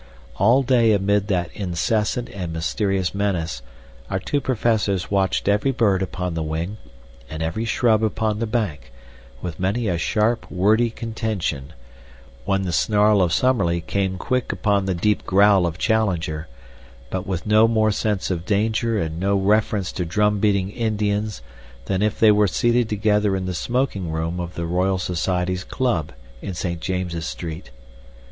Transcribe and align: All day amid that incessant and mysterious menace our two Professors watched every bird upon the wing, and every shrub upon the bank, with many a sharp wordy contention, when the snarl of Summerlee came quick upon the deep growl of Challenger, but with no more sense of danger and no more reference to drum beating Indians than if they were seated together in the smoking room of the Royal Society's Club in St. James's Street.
All 0.37 0.63
day 0.63 0.93
amid 0.93 1.27
that 1.27 1.53
incessant 1.53 2.27
and 2.29 2.51
mysterious 2.51 3.13
menace 3.13 3.61
our 4.09 4.17
two 4.17 4.41
Professors 4.41 5.11
watched 5.11 5.47
every 5.47 5.69
bird 5.69 6.01
upon 6.01 6.33
the 6.33 6.41
wing, 6.41 6.77
and 7.29 7.43
every 7.43 7.65
shrub 7.65 8.03
upon 8.03 8.39
the 8.39 8.47
bank, 8.47 8.91
with 9.43 9.59
many 9.59 9.87
a 9.87 9.99
sharp 9.99 10.49
wordy 10.49 10.89
contention, 10.89 11.73
when 12.45 12.63
the 12.63 12.71
snarl 12.73 13.21
of 13.21 13.31
Summerlee 13.31 13.81
came 13.81 14.17
quick 14.17 14.51
upon 14.51 14.85
the 14.85 14.95
deep 14.95 15.23
growl 15.27 15.67
of 15.67 15.77
Challenger, 15.77 16.47
but 17.11 17.27
with 17.27 17.45
no 17.45 17.67
more 17.67 17.91
sense 17.91 18.31
of 18.31 18.43
danger 18.43 18.99
and 18.99 19.19
no 19.19 19.37
more 19.37 19.49
reference 19.49 19.91
to 19.91 20.03
drum 20.03 20.39
beating 20.39 20.71
Indians 20.71 21.43
than 21.85 22.01
if 22.01 22.19
they 22.19 22.31
were 22.31 22.47
seated 22.47 22.89
together 22.89 23.35
in 23.35 23.45
the 23.45 23.53
smoking 23.53 24.09
room 24.09 24.39
of 24.39 24.55
the 24.55 24.65
Royal 24.65 24.97
Society's 24.97 25.63
Club 25.63 26.11
in 26.41 26.55
St. 26.55 26.81
James's 26.81 27.27
Street. 27.27 27.69